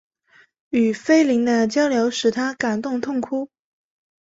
[0.71, 3.51] 与斐琳的交流使他感动痛哭。